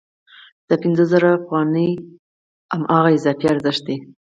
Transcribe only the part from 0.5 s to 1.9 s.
دا پنځوس زره افغانۍ